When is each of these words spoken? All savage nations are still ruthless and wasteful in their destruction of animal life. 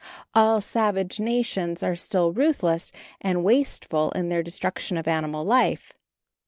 All 0.33 0.61
savage 0.61 1.19
nations 1.19 1.83
are 1.83 1.95
still 1.95 2.31
ruthless 2.31 2.91
and 3.21 3.43
wasteful 3.43 4.09
in 4.13 4.29
their 4.29 4.41
destruction 4.41 4.97
of 4.97 5.07
animal 5.07 5.43
life. 5.45 5.93